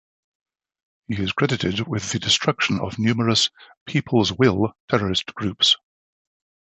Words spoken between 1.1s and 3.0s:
is credited with the destruction of